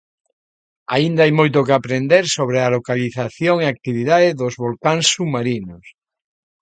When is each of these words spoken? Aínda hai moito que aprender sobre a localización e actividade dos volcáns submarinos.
Aínda 0.95 1.21
hai 1.23 1.33
moito 1.39 1.65
que 1.67 1.75
aprender 1.79 2.23
sobre 2.37 2.57
a 2.59 2.71
localización 2.75 3.55
e 3.59 3.65
actividade 3.67 4.29
dos 4.39 4.53
volcáns 4.63 5.05
submarinos. 5.15 5.85